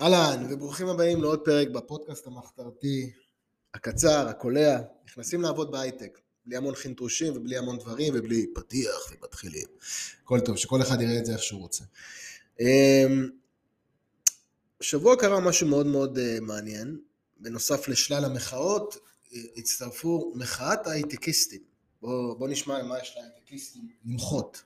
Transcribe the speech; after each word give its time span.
אהלן, 0.00 0.46
וברוכים 0.50 0.88
הבאים 0.88 1.22
לעוד 1.22 1.40
פרק 1.44 1.68
בפודקאסט 1.68 2.26
המחתרתי, 2.26 3.10
הקצר, 3.74 4.28
הקולע. 4.28 4.80
נכנסים 5.06 5.42
לעבוד 5.42 5.70
בהייטק, 5.70 6.18
בלי 6.46 6.56
המון 6.56 6.74
חינטושים 6.74 7.36
ובלי 7.36 7.56
המון 7.56 7.78
דברים 7.78 8.14
ובלי 8.16 8.46
פתיח 8.54 9.12
ומתחילים. 9.12 9.66
הכל 10.22 10.40
טוב, 10.40 10.56
שכל 10.56 10.82
אחד 10.82 11.00
יראה 11.00 11.18
את 11.18 11.26
זה 11.26 11.32
איך 11.32 11.42
שהוא 11.42 11.60
רוצה. 11.60 11.84
אמ, 12.60 13.30
השבוע 14.80 15.16
קרה 15.16 15.40
משהו 15.40 15.68
מאוד 15.68 15.86
מאוד 15.86 16.18
אה, 16.18 16.38
מעניין. 16.40 16.98
בנוסף 17.40 17.88
לשלל 17.88 18.24
המחאות, 18.24 18.96
אה, 19.32 19.40
הצטרפו 19.56 20.32
מחאת 20.34 20.86
ההייטקיסטים. 20.86 21.60
בואו 22.02 22.38
בוא 22.38 22.48
נשמע 22.48 22.82
מה 22.82 22.98
יש 22.98 23.16
להייטקיסטים 23.16 23.88
למחות. 24.04 24.62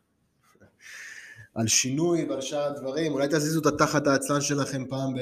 על 1.54 1.68
שינוי 1.68 2.24
ועל 2.24 2.40
שאר 2.40 2.64
הדברים, 2.64 3.12
אולי 3.12 3.28
תזיזו 3.28 3.60
את 3.60 3.66
התחת 3.66 4.06
העצלן 4.06 4.40
שלכם 4.40 4.84
פעם 4.88 5.14
ב... 5.14 5.18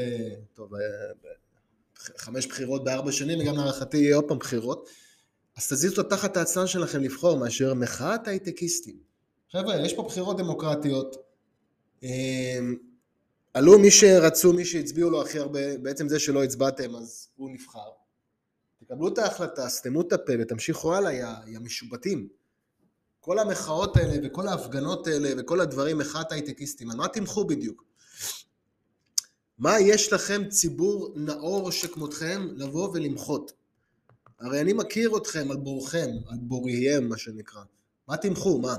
טוב, 0.55 0.73
חמש 2.17 2.47
בחירות 2.47 2.85
בארבע 2.85 3.13
שנים, 3.13 3.41
וגם 3.41 3.57
להערכתי 3.57 3.97
יהיה 3.97 4.17
עוד 4.17 4.25
פעם 4.29 4.39
בחירות, 4.39 4.89
אז 5.57 5.69
תזיזו 5.69 6.01
את 6.01 6.07
התחת 6.07 6.37
העצלן 6.37 6.67
שלכם 6.67 7.03
לבחור 7.03 7.39
מאשר 7.39 7.75
מחאת 7.75 8.29
הייטקיסטים. 8.29 8.97
חבר'ה, 9.53 9.77
יש 9.77 9.95
פה 9.95 10.03
בחירות 10.03 10.37
דמוקרטיות, 10.37 11.17
אמ, 12.03 12.77
עלו 13.55 13.79
מי 13.79 13.91
שרצו, 13.91 14.53
מי 14.53 14.65
שהצביעו 14.65 15.11
לו 15.11 15.23
הכי 15.23 15.39
הרבה, 15.39 15.79
בעצם 15.79 16.09
זה 16.09 16.19
שלא 16.19 16.45
הצבעתם 16.45 16.97
אז 16.97 17.29
הוא 17.37 17.51
נבחר. 17.51 17.91
תקבלו 18.85 19.09
את 19.09 19.19
ההחלטה, 19.19 19.69
סתמו 19.69 20.01
את 20.01 20.13
הפה 20.13 20.33
ותמשיכו 20.41 20.95
הלאה, 20.95 21.13
יא 21.47 21.59
משובטים. 21.59 22.40
כל 23.21 23.39
המחאות 23.39 23.97
האלה 23.97 24.17
וכל 24.23 24.49
ההפגנות 24.49 25.07
האלה 25.07 25.31
וכל 25.39 25.61
הדברים, 25.61 25.99
מחאת 25.99 26.33
הייטקיסטים, 26.33 26.91
על 26.91 26.97
מה 26.97 27.09
תמכו 27.09 27.45
בדיוק? 27.45 27.85
מה 29.59 29.81
יש 29.81 30.13
לכם 30.13 30.49
ציבור 30.49 31.13
נאור 31.17 31.71
שכמותכם 31.71 32.49
לבוא 32.57 32.89
ולמחות? 32.89 33.53
הרי 34.41 34.61
אני 34.61 34.73
מכיר 34.73 35.17
אתכם 35.17 35.51
על 35.51 35.57
בורכם, 35.57 36.11
על 36.29 36.39
בוריהם 36.41 37.09
מה 37.09 37.19
שנקרא. 37.19 37.63
מה 38.09 38.17
תמכו? 38.17 38.59
מה? 38.59 38.77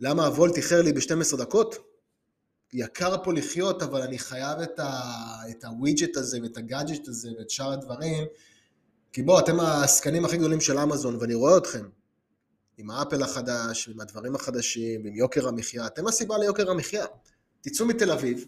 למה 0.00 0.26
הוולט 0.26 0.56
איחר 0.56 0.82
לי 0.82 0.92
ב-12 0.92 1.36
דקות? 1.36 1.76
יקר 2.72 3.24
פה 3.24 3.32
לחיות, 3.32 3.82
אבל 3.82 4.02
אני 4.02 4.18
חייב 4.18 4.58
את, 4.58 4.78
ה... 4.78 5.00
את 5.50 5.64
הווידג'ט 5.64 6.16
הזה 6.16 6.38
ואת 6.42 6.56
הגאדג'ט 6.56 7.08
הזה 7.08 7.30
ואת 7.38 7.50
שאר 7.50 7.72
הדברים, 7.72 8.24
כי 9.12 9.22
בואו, 9.22 9.38
אתם 9.38 9.60
העסקנים 9.60 10.24
הכי 10.24 10.36
גדולים 10.36 10.60
של 10.60 10.78
אמזון, 10.78 11.16
ואני 11.20 11.34
רואה 11.34 11.56
אתכם. 11.56 11.84
עם 12.78 12.90
האפל 12.90 13.22
החדש, 13.22 13.88
עם 13.88 14.00
הדברים 14.00 14.34
החדשים, 14.34 15.06
עם 15.06 15.14
יוקר 15.14 15.48
המחיה. 15.48 15.86
אתם 15.86 16.06
הסיבה 16.06 16.38
ליוקר 16.38 16.70
המחיה. 16.70 17.04
תצאו 17.60 17.86
מתל 17.86 18.10
אביב, 18.10 18.46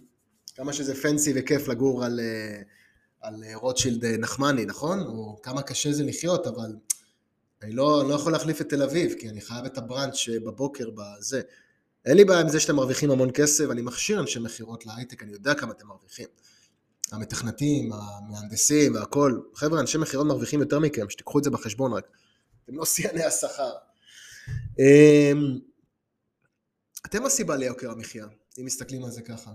כמה 0.55 0.73
שזה 0.73 0.95
פנסי 0.95 1.33
וכיף 1.37 1.69
לגור 1.69 2.05
על, 2.05 2.21
אה, 2.21 2.63
על 3.21 3.45
אה, 3.45 3.57
רוטשילד 3.57 4.05
אה, 4.05 4.17
נחמני, 4.17 4.65
נכון? 4.65 5.01
או 5.01 5.39
כמה 5.43 5.63
קשה 5.63 5.93
זה 5.93 6.05
לחיות, 6.05 6.47
אבל 6.47 6.77
אני 7.63 7.73
לא, 7.73 8.09
לא 8.09 8.15
יכול 8.15 8.33
להחליף 8.33 8.61
את 8.61 8.69
תל 8.69 8.83
אביב, 8.83 9.15
כי 9.19 9.29
אני 9.29 9.41
חייב 9.41 9.65
את 9.65 9.79
הבראנץ' 9.79 10.29
בבוקר 10.45 10.91
בזה. 10.91 11.41
אין 12.05 12.17
לי 12.17 12.25
בעיה 12.25 12.41
עם 12.41 12.49
זה 12.49 12.61
שאתם 12.61 12.77
מרוויחים 12.77 13.11
המון 13.11 13.31
כסף, 13.35 13.65
אני 13.71 13.83
מכשיר 13.83 14.21
אנשי 14.21 14.39
מכירות 14.39 14.87
להייטק, 14.87 15.23
אני 15.23 15.33
יודע 15.33 15.55
כמה 15.55 15.73
אתם 15.73 15.87
מרוויחים. 15.87 16.27
המתכנתים, 17.13 17.93
המהנדסים 17.93 18.95
והכל. 18.95 19.41
חבר'ה, 19.55 19.81
אנשי 19.81 19.99
מכירות 19.99 20.27
מרוויחים 20.27 20.61
יותר 20.61 20.79
מכם, 20.79 21.11
שתיקחו 21.11 21.39
את 21.39 21.45
זה 21.45 21.51
בחשבון 21.51 21.93
רק. 21.93 22.09
אתם 22.65 22.75
לא 22.75 22.85
שיאני 22.85 23.25
השכר. 23.25 23.73
אמ, 24.79 25.59
אתם 27.07 27.27
הסיבה 27.27 27.57
ליוקר 27.57 27.91
המחיה, 27.91 28.27
אם 28.59 28.65
מסתכלים 28.65 29.05
על 29.05 29.11
זה 29.11 29.23
ככה. 29.23 29.53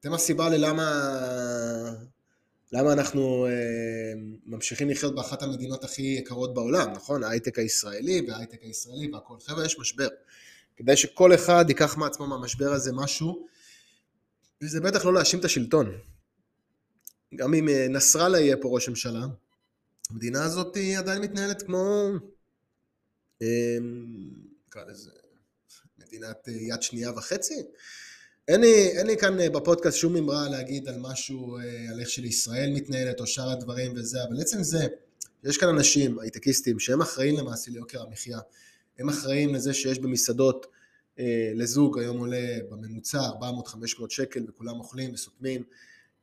אתם 0.00 0.12
הסיבה 0.12 0.48
ללמה 0.48 0.90
למה 2.72 2.92
אנחנו 2.92 3.46
אה, 3.46 4.12
ממשיכים 4.46 4.90
לחיות 4.90 5.14
באחת 5.14 5.42
המדינות 5.42 5.84
הכי 5.84 6.02
יקרות 6.02 6.54
בעולם, 6.54 6.92
נכון? 6.92 7.24
ההייטק 7.24 7.58
הישראלי 7.58 8.26
וההייטק 8.28 8.62
הישראלי 8.62 9.10
והכל. 9.12 9.34
חבר'ה, 9.46 9.66
יש 9.66 9.78
משבר. 9.78 10.08
כדי 10.76 10.96
שכל 10.96 11.34
אחד 11.34 11.64
ייקח 11.68 11.96
מעצמו 11.96 12.26
מהמשבר 12.26 12.72
הזה 12.72 12.92
משהו, 12.92 13.46
וזה 14.62 14.80
בטח 14.80 15.04
לא 15.04 15.14
להאשים 15.14 15.40
את 15.40 15.44
השלטון. 15.44 15.92
גם 17.34 17.54
אם 17.54 17.68
אה, 17.68 17.86
נסראללה 17.88 18.40
יהיה 18.40 18.56
פה 18.56 18.68
ראש 18.68 18.88
ממשלה, 18.88 19.26
המדינה 20.10 20.44
הזאת 20.44 20.76
עדיין 20.98 21.22
מתנהלת 21.22 21.62
כמו 21.62 22.08
אמ, 22.10 22.18
נקרא 23.40 24.84
לזה 24.84 25.10
מדינת 26.06 26.48
אה, 26.48 26.52
יד 26.52 26.82
שנייה 26.82 27.10
וחצי. 27.10 27.62
אין 28.48 28.60
לי, 28.60 28.88
אין 28.98 29.06
לי 29.06 29.16
כאן 29.16 29.40
אה, 29.40 29.50
בפודקאסט 29.50 29.96
שום 29.98 30.16
אמרה 30.16 30.48
להגיד 30.48 30.88
על 30.88 30.94
משהו, 30.98 31.58
אה, 31.58 31.62
על 31.90 32.00
איך 32.00 32.10
שלישראל 32.10 32.70
מתנהלת 32.74 33.20
או 33.20 33.26
שאר 33.26 33.50
הדברים 33.50 33.92
וזה, 33.96 34.24
אבל 34.24 34.40
עצם 34.40 34.62
זה, 34.62 34.86
יש 35.44 35.58
כאן 35.58 35.68
אנשים, 35.68 36.18
הייטקיסטים, 36.18 36.78
שהם 36.78 37.00
אחראים 37.00 37.36
למעשה 37.36 37.70
ליוקר 37.70 38.02
המחיה. 38.02 38.38
הם 38.98 39.08
אחראים 39.08 39.54
לזה 39.54 39.74
שיש 39.74 39.98
במסעדות 39.98 40.66
לזוג 41.54 41.98
היום 41.98 42.18
עולה 42.18 42.58
בממוצע 42.70 43.20
400-500 43.20 43.24
שקל 44.08 44.44
וכולם 44.48 44.78
אוכלים 44.78 45.14
וסותמים. 45.14 45.62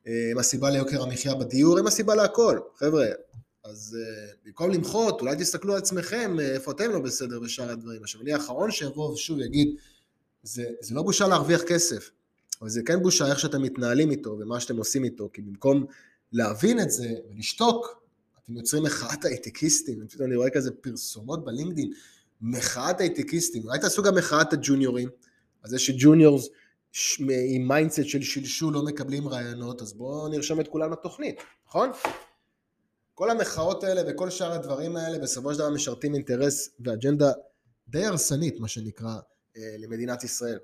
הם 0.06 0.38
הסיבה 0.38 0.70
ליוקר 0.70 1.02
המחיה 1.02 1.34
בדיור, 1.34 1.78
הם 1.78 1.86
הסיבה 1.86 2.14
להכל. 2.14 2.58
חבר'ה, 2.76 3.06
אז 3.64 3.96
uh, 4.00 4.36
במקום 4.44 4.70
למחות, 4.70 5.20
אולי 5.20 5.36
תסתכלו 5.36 5.72
על 5.72 5.78
עצמכם, 5.78 6.36
uh, 6.38 6.42
איפה 6.42 6.70
אתם 6.70 6.90
לא 6.90 6.98
בסדר 6.98 7.40
בשאר 7.40 7.70
הדברים. 7.70 8.02
עכשיו, 8.02 8.20
אני 8.20 8.32
האחרון 8.32 8.70
שיבוא 8.70 9.12
ושוב 9.12 9.40
יגיד, 9.40 9.68
זה, 10.42 10.64
זה 10.80 10.94
לא 10.94 11.02
בושה 11.02 11.28
להרוויח 11.28 11.62
כסף, 11.62 12.10
אבל 12.60 12.68
זה 12.68 12.82
כן 12.86 13.02
בושה 13.02 13.30
איך 13.30 13.38
שאתם 13.38 13.62
מתנהלים 13.62 14.10
איתו 14.10 14.30
ומה 14.30 14.60
שאתם 14.60 14.76
עושים 14.76 15.04
איתו, 15.04 15.30
כי 15.32 15.42
במקום 15.42 15.86
להבין 16.32 16.80
את 16.80 16.90
זה 16.90 17.08
ולשתוק, 17.30 18.02
אתם 18.44 18.56
יוצרים 18.56 18.82
מחאת 18.82 19.24
הייטקיסטים, 19.24 20.06
פתאום 20.08 20.28
אני 20.28 20.36
רואה 20.36 20.50
כזה 20.50 20.70
פרסומות 20.70 21.44
בלינקדאין, 21.44 21.92
מחאת 22.40 23.00
הייטקיסטים, 23.00 23.64
אולי 23.64 23.78
תעשו 23.78 24.02
גם 24.02 24.14
מחאת 24.14 24.52
הג'וניורים, 24.52 25.08
אז 25.62 25.70
זה 25.70 25.78
ש 25.78 25.94
juniors 25.94 26.48
עם 27.48 27.68
mindset 27.68 28.04
של 28.04 28.22
שלשול 28.22 28.74
לא 28.74 28.84
מקבלים 28.84 29.28
רעיונות, 29.28 29.82
אז 29.82 29.92
בואו 29.92 30.28
נרשום 30.28 30.60
את 30.60 30.68
כולם 30.68 30.92
לתוכנית, 30.92 31.36
נכון? 31.68 31.90
כל 33.14 33.30
המחאות 33.30 33.84
האלה 33.84 34.02
וכל 34.06 34.30
שאר 34.30 34.52
הדברים 34.52 34.96
האלה 34.96 35.18
בסופו 35.18 35.52
של 35.52 35.58
דבר 35.58 35.70
משרתים 35.70 36.14
אינטרס 36.14 36.68
ואג'נדה 36.80 37.32
די 37.88 38.04
הרסנית, 38.04 38.60
מה 38.60 38.68
שנקרא, 38.68 39.16
אה, 39.56 39.76
למדינת 39.78 40.24
ישראל. 40.24 40.58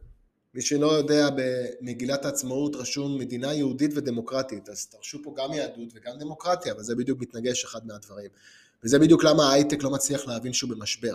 מי 0.55 0.63
שלא 0.63 0.93
יודע, 0.93 1.29
במגילת 1.37 2.25
העצמאות 2.25 2.77
רשום 2.77 3.19
מדינה 3.19 3.55
יהודית 3.55 3.91
ודמוקרטית, 3.95 4.69
אז 4.69 4.87
תרשו 4.87 5.19
פה 5.23 5.35
גם 5.37 5.53
יהדות 5.53 5.89
וגם 5.95 6.19
דמוקרטיה, 6.19 6.73
אבל 6.73 6.83
זה 6.83 6.95
בדיוק 6.95 7.21
מתנגש 7.21 7.65
אחד 7.65 7.87
מהדברים. 7.87 8.31
וזה 8.85 8.99
בדיוק 8.99 9.25
למה 9.25 9.51
ההייטק 9.51 9.83
לא 9.83 9.91
מצליח 9.91 10.27
להבין 10.27 10.53
שהוא 10.53 10.71
במשבר. 10.71 11.15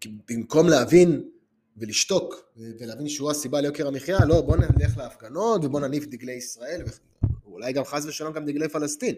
כי 0.00 0.08
במקום 0.28 0.68
להבין 0.68 1.30
ולשתוק 1.76 2.52
ולהבין 2.56 3.08
שהוא 3.08 3.30
הסיבה 3.30 3.60
ליוקר 3.60 3.86
המחיה, 3.86 4.18
לא, 4.24 4.40
בוא 4.40 4.56
נלך 4.56 4.96
להפגנות 4.96 5.64
ובוא 5.64 5.80
נניף 5.80 6.06
דגלי 6.06 6.32
ישראל, 6.32 6.82
ואולי 7.44 7.72
גם 7.72 7.84
חס 7.84 8.04
ושלום 8.04 8.32
גם 8.32 8.44
דגלי 8.44 8.68
פלסטין. 8.68 9.14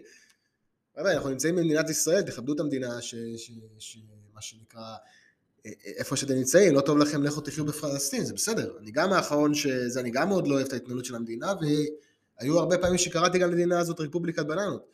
חבר'ה, 0.95 1.13
אנחנו 1.13 1.29
נמצאים 1.29 1.55
במדינת 1.55 1.89
ישראל, 1.89 2.21
תכבדו 2.21 2.53
את 2.53 2.59
המדינה, 2.59 3.01
ש, 3.01 3.15
ש, 3.37 3.51
ש, 3.79 3.97
מה 4.33 4.41
שנקרא, 4.41 4.81
אה, 4.81 5.71
אה, 5.85 5.91
איפה 5.97 6.15
שאתם 6.15 6.33
נמצאים, 6.33 6.75
לא 6.75 6.81
טוב 6.81 6.97
לכם, 6.97 7.23
לכו 7.23 7.41
תחיו 7.41 7.65
בפלסטין, 7.65 8.25
זה 8.25 8.33
בסדר. 8.33 8.77
אני 8.79 8.91
גם 8.91 9.13
האחרון 9.13 9.53
שזה, 9.53 9.99
אני 9.99 10.11
גם 10.11 10.29
מאוד 10.29 10.47
לא 10.47 10.55
אוהב 10.55 10.65
את 10.65 10.73
ההתנהלות 10.73 11.05
של 11.05 11.15
המדינה, 11.15 11.53
והיו 11.61 12.59
הרבה 12.59 12.77
פעמים 12.77 12.97
שקראתי 12.97 13.39
גם 13.39 13.49
למדינה 13.49 13.79
הזאת 13.79 13.99
רפובליקת 13.99 14.45
בננות. 14.45 14.85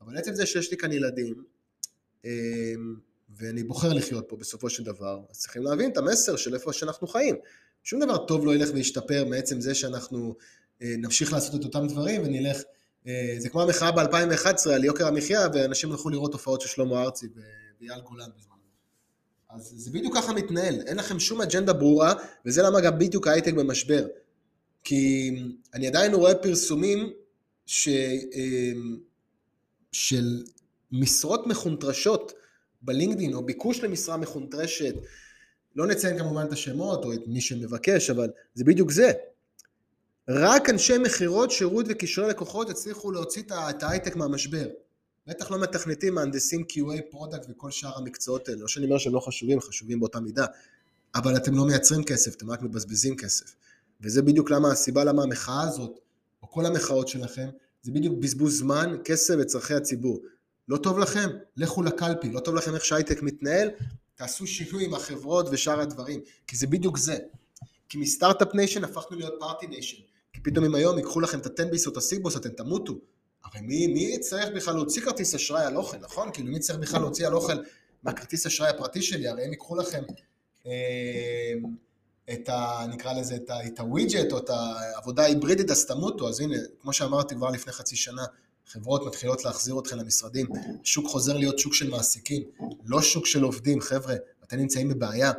אבל 0.00 0.16
עצם 0.16 0.34
זה 0.34 0.46
שיש 0.46 0.70
לי 0.70 0.76
כאן 0.76 0.92
ילדים, 0.92 1.44
אמ, 2.24 2.30
ואני 3.36 3.62
בוחר 3.62 3.92
לחיות 3.92 4.24
פה 4.28 4.36
בסופו 4.36 4.70
של 4.70 4.84
דבר, 4.84 5.20
אז 5.30 5.38
צריכים 5.38 5.62
להבין 5.62 5.90
את 5.90 5.96
המסר 5.96 6.36
של 6.36 6.54
איפה 6.54 6.72
שאנחנו 6.72 7.06
חיים. 7.06 7.36
שום 7.82 8.00
דבר 8.00 8.26
טוב 8.26 8.46
לא 8.46 8.54
ילך 8.54 8.68
וישתפר 8.74 9.24
מעצם 9.24 9.60
זה 9.60 9.74
שאנחנו 9.74 10.34
אה, 10.82 10.94
נמשיך 10.98 11.32
לעשות 11.32 11.60
את 11.60 11.64
אותם 11.64 11.86
דברים 11.86 12.22
ונלך 12.22 12.62
זה 13.38 13.48
כמו 13.48 13.62
המחאה 13.62 13.92
ב-2011 13.92 14.70
על 14.74 14.84
יוקר 14.84 15.06
המחיה, 15.06 15.48
ואנשים 15.54 15.90
הלכו 15.92 16.10
לראות 16.10 16.32
הופעות 16.32 16.60
של 16.60 16.68
שלמה 16.68 17.02
ארצי 17.02 17.26
ואייל 17.80 18.00
גולן 18.00 18.28
בזמן. 18.38 18.56
אז 19.50 19.72
זה 19.76 19.90
בדיוק 19.90 20.16
ככה 20.16 20.32
מתנהל, 20.32 20.80
אין 20.86 20.96
לכם 20.96 21.20
שום 21.20 21.40
אג'נדה 21.40 21.72
ברורה, 21.72 22.14
וזה 22.46 22.62
למה 22.62 22.80
גם 22.80 22.98
בדיוק 22.98 23.26
ההייטק 23.26 23.54
במשבר. 23.54 24.06
כי 24.84 25.30
אני 25.74 25.86
עדיין 25.86 26.14
רואה 26.14 26.34
פרסומים 26.34 27.12
ש... 27.66 27.88
אה, 27.88 28.72
של 29.92 30.42
משרות 30.92 31.46
מחונטרשות 31.46 32.32
ב 32.82 32.87
LinkedIn, 32.87 33.34
או 33.34 33.46
ביקוש 33.46 33.80
למשרה 33.80 34.16
מחונטרשת, 34.16 34.94
לא 35.76 35.86
נציין 35.86 36.18
כמובן 36.18 36.46
את 36.46 36.52
השמות, 36.52 37.04
או 37.04 37.12
את 37.12 37.20
מי 37.26 37.40
שמבקש, 37.40 38.10
אבל 38.10 38.30
זה 38.54 38.64
בדיוק 38.64 38.90
זה. 38.90 39.12
רק 40.28 40.70
אנשי 40.70 40.98
מכירות, 40.98 41.50
שירות 41.50 41.86
וקשרי 41.88 42.28
לקוחות 42.28 42.70
הצליחו 42.70 43.10
להוציא 43.10 43.42
את 43.70 43.82
ההייטק 43.82 44.16
מהמשבר. 44.16 44.66
בטח 45.26 45.50
לא 45.50 45.58
מתכנתים, 45.58 46.14
מהנדסים 46.14 46.64
QA, 46.72 47.02
product 47.10 47.46
וכל 47.48 47.70
שאר 47.70 47.98
המקצועות 47.98 48.48
האלה. 48.48 48.60
לא 48.60 48.68
שאני 48.68 48.86
אומר 48.86 48.98
שהם 48.98 49.14
לא 49.14 49.20
חשובים, 49.20 49.60
חשובים 49.60 50.00
באותה 50.00 50.20
מידה. 50.20 50.46
אבל 51.14 51.36
אתם 51.36 51.54
לא 51.54 51.64
מייצרים 51.64 52.04
כסף, 52.04 52.34
אתם 52.36 52.50
רק 52.50 52.62
מבזבזים 52.62 53.16
כסף. 53.16 53.54
וזה 54.00 54.22
בדיוק 54.22 54.50
למה 54.50 54.72
הסיבה 54.72 55.04
למה 55.04 55.22
המחאה 55.22 55.62
הזאת 55.62 55.98
או 56.42 56.50
כל 56.50 56.66
המחאות 56.66 57.08
שלכם, 57.08 57.48
זה 57.82 57.92
בדיוק 57.92 58.18
בזבוז 58.18 58.58
זמן, 58.58 58.96
כסף 59.04 59.34
וצרכי 59.40 59.74
הציבור. 59.74 60.22
לא 60.68 60.76
טוב 60.76 60.98
לכם? 60.98 61.30
לכו 61.56 61.82
לקלפי. 61.82 62.30
לא 62.30 62.40
טוב 62.40 62.54
לכם 62.54 62.74
איך 62.74 62.84
שהייטק 62.84 63.22
מתנהל? 63.22 63.70
תעשו 64.14 64.46
שינוי 64.46 64.84
עם 64.84 64.94
החברות 64.94 65.46
ושאר 65.52 65.80
הדברים. 65.80 66.20
כי 66.46 66.56
זה 66.56 66.66
בדיוק 66.66 66.98
זה. 66.98 67.16
כי 67.88 67.98
מ 67.98 68.05
startup 68.05 68.54
nation 68.54 68.84
הפכנו 68.84 69.16
להיות 69.16 69.34
party 69.40 69.66
nation. 69.66 70.02
פתאום 70.46 70.64
אם 70.64 70.74
היום 70.74 70.98
ייקחו 70.98 71.20
לכם 71.20 71.38
את 71.38 71.46
הטנביס 71.46 71.86
או 71.86 71.92
את 71.92 71.96
הסיבוס, 71.96 72.36
אתם 72.36 72.48
תמותו. 72.48 72.94
הרי 73.44 73.60
מי, 73.60 73.86
מי 73.86 74.18
צריך 74.18 74.48
בכלל 74.56 74.74
להוציא 74.74 75.02
כרטיס 75.02 75.34
אשראי 75.34 75.64
על 75.64 75.76
אוכל, 75.76 75.96
נכון? 75.96 76.32
כאילו 76.32 76.48
מי 76.48 76.58
צריך 76.58 76.78
בכלל 76.78 77.00
להוציא 77.00 77.26
על 77.26 77.34
אוכל 77.34 77.52
מהכרטיס 78.02 78.46
אשראי 78.46 78.70
הפרטי 78.70 79.02
שלי? 79.02 79.28
הרי 79.28 79.44
הם 79.44 79.50
ייקחו 79.50 79.76
לכם 79.76 80.02
אה, 80.66 80.72
את 82.32 82.48
ה... 82.48 82.86
נקרא 82.90 83.12
לזה 83.12 83.36
את, 83.66 83.80
הווידג'ט 83.80 84.32
או 84.32 84.38
את 84.38 84.50
העבודה 84.50 85.22
ההיברידית, 85.22 85.70
אז 85.70 85.86
תמותו. 85.86 86.28
אז 86.28 86.40
הנה, 86.40 86.56
כמו 86.80 86.92
שאמרתי 86.92 87.34
כבר 87.34 87.50
לפני 87.50 87.72
חצי 87.72 87.96
שנה, 87.96 88.24
חברות 88.66 89.06
מתחילות 89.06 89.44
להחזיר 89.44 89.78
אתכם 89.78 89.96
למשרדים, 89.96 90.46
שוק 90.84 91.06
חוזר 91.06 91.36
להיות 91.36 91.58
שוק 91.58 91.74
של 91.74 91.90
מעסיקים, 91.90 92.42
לא 92.84 93.02
שוק 93.02 93.26
של 93.26 93.42
עובדים, 93.42 93.80
חבר'ה, 93.80 94.14
אתם 94.44 94.56
נמצאים 94.56 94.88
בבעיה. 94.88 95.32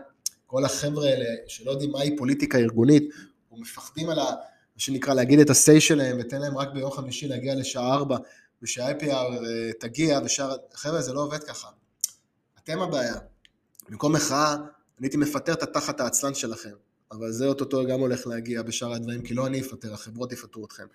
כל 0.46 0.66
החבר'ה 0.66 1.10
האלה 1.10 1.26
שלא 1.48 1.72
יודעים 1.72 1.92
מהי 1.92 2.18
פוליטיקה 2.18 2.58
ארגונית, 2.58 3.04
ומפחדים 3.52 4.10
על 4.10 4.20
ה... 4.20 4.36
מה 4.78 4.82
שנקרא 4.82 5.14
להגיד 5.14 5.40
את 5.40 5.50
ה-say 5.50 5.80
שלהם, 5.80 6.18
ותן 6.20 6.42
להם 6.42 6.58
רק 6.58 6.68
ביום 6.74 6.92
חמישי 6.92 7.28
להגיע 7.28 7.56
לשעה 7.56 7.94
ארבע, 7.94 8.18
ושהאפי 8.62 9.12
hour 9.12 9.16
אה, 9.16 9.72
תגיע, 9.80 10.20
ושאר... 10.26 10.56
חבר'ה, 10.74 11.02
זה 11.02 11.14
לא 11.14 11.22
עובד 11.22 11.44
ככה. 11.44 11.68
אתם 12.64 12.80
הבעיה. 12.82 13.16
במקום 13.90 14.14
מחאה, 14.14 14.54
אני 14.54 14.66
הייתי 15.02 15.18
מפטר 15.18 15.54
את 15.54 15.64
התחת 15.64 16.00
העצלן 16.00 16.34
שלכם, 16.34 16.74
אבל 17.12 17.32
זה 17.32 17.46
אוטוטו 17.46 17.86
גם 17.86 18.00
הולך 18.00 18.28
להגיע 18.28 18.62
בשאר 18.62 18.94
הדברים, 18.94 19.22
כי 19.22 19.34
לא 19.34 19.48
אני 19.48 19.62
אפטר, 19.62 19.94
החברות 19.94 20.32
יפטרו 20.32 20.66
אתכם. 20.66 20.86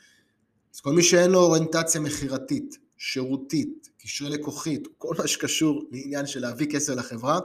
אז 0.75 0.81
כל 0.81 0.93
מי 0.93 1.03
שאין 1.03 1.31
לו 1.31 1.39
אוריינטציה 1.39 2.01
מכירתית, 2.01 2.79
שירותית, 2.97 3.89
קשרי 3.99 4.31
לקוחית, 4.31 4.89
כל 4.99 5.15
מה 5.19 5.27
שקשור 5.27 5.85
לעניין 5.91 6.27
של 6.27 6.41
להביא 6.41 6.67
כסף 6.71 6.93
לחברה, 6.93 7.41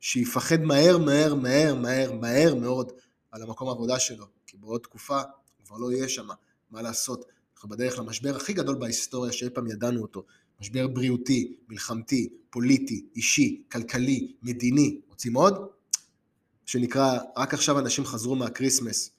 שיפחד 0.00 0.60
מהר, 0.60 0.98
מהר, 0.98 1.34
מהר, 1.34 1.74
מהר, 1.74 2.12
מהר 2.12 2.54
מאוד 2.54 2.92
על 3.30 3.42
המקום 3.42 3.68
העבודה 3.68 3.98
שלו, 3.98 4.26
כי 4.46 4.56
בעוד 4.56 4.80
תקופה 4.80 5.20
כבר 5.70 5.78
לא 5.78 5.92
יהיה 5.92 6.08
שם, 6.08 6.28
מה 6.70 6.82
לעשות? 6.82 7.24
אנחנו 7.54 7.68
בדרך 7.68 7.98
למשבר 7.98 8.36
הכי 8.36 8.52
גדול 8.52 8.74
בהיסטוריה 8.74 9.32
שאי 9.32 9.50
פעם 9.50 9.66
ידענו 9.66 10.02
אותו, 10.02 10.24
משבר 10.60 10.88
בריאותי, 10.88 11.56
מלחמתי, 11.68 12.28
פוליטי, 12.50 13.06
אישי, 13.16 13.62
כלכלי, 13.72 14.32
מדיני, 14.42 15.00
רוצים 15.08 15.34
עוד? 15.34 15.68
שנקרא, 16.66 17.18
רק 17.36 17.54
עכשיו 17.54 17.78
אנשים 17.78 18.04
חזרו 18.04 18.36
מה 18.36 18.48
Christmas, 18.48 19.10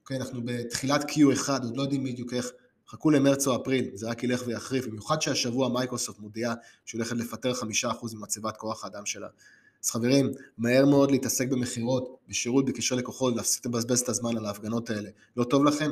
אוקיי, 0.00 0.16
אנחנו 0.16 0.40
בתחילת 0.44 1.10
Q1, 1.10 1.48
עוד 1.62 1.76
לא 1.76 1.82
יודעים 1.82 2.04
בדיוק 2.04 2.32
איך, 2.32 2.50
חכו 2.88 3.10
למרץ 3.10 3.46
או 3.46 3.62
אפריל, 3.62 3.90
זה 3.94 4.08
רק 4.08 4.22
ילך 4.22 4.42
ויחריף, 4.46 4.86
במיוחד 4.86 5.22
שהשבוע 5.22 5.68
מייקרוסופט 5.68 6.18
מודיעה 6.18 6.54
שהיא 6.84 6.98
הולכת 6.98 7.16
לפטר 7.16 7.54
חמישה 7.54 7.90
אחוז 7.90 8.14
ממצבת 8.14 8.56
כוח 8.56 8.84
האדם 8.84 9.06
שלה. 9.06 9.28
אז 9.84 9.90
חברים, 9.90 10.32
מהר 10.58 10.86
מאוד 10.86 11.10
להתעסק 11.10 11.48
במכירות, 11.48 12.16
בשירות, 12.28 12.64
בקשרי 12.64 12.98
לקוחות, 12.98 13.36
להפסיק 13.36 13.66
לבזבז 13.66 14.00
את 14.00 14.08
הזמן 14.08 14.36
על 14.36 14.46
ההפגנות 14.46 14.90
האלה. 14.90 15.10
לא 15.36 15.44
טוב 15.44 15.64
לכם? 15.64 15.90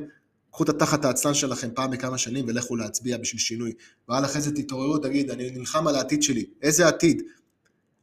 קחו 0.51 0.65
את 0.65 0.69
התחת 0.69 1.05
העצלן 1.05 1.35
שלכם 1.35 1.69
פעם 1.75 1.91
בכמה 1.91 2.19
שנים 2.19 2.45
ולכו 2.49 2.77
להצביע 2.77 3.17
בשביל 3.17 3.41
שינוי. 3.41 3.73
ועל 4.09 4.25
אחרי 4.25 4.41
זה 4.41 4.55
תתעוררו, 4.55 4.99
תגיד, 4.99 5.31
אני 5.31 5.51
נלחם 5.51 5.87
על 5.87 5.95
העתיד 5.95 6.23
שלי. 6.23 6.45
איזה 6.63 6.89
עתיד? 6.89 7.23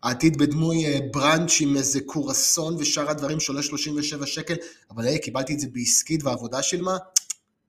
העתיד 0.03 0.37
בדמוי 0.37 0.85
אה, 0.85 0.99
בראנץ' 1.13 1.61
עם 1.61 1.77
איזה 1.77 1.99
קורסון 2.05 2.75
ושאר 2.79 3.09
הדברים 3.09 3.39
שעולה 3.39 3.63
37 3.63 4.25
שקל, 4.25 4.55
אבל 4.91 5.05
היי, 5.05 5.19
קיבלתי 5.19 5.53
את 5.53 5.59
זה 5.59 5.67
בעסקית 5.71 6.23
והעבודה 6.23 6.63
של 6.63 6.81
מה? 6.81 6.97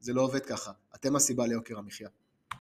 זה 0.01 0.13
לא 0.13 0.23
עובד 0.23 0.41
ככה. 0.41 0.73
אתם 0.95 1.17
הסיבה 1.17 1.47
ליוקר 1.47 1.79
המחיה. 1.79 2.09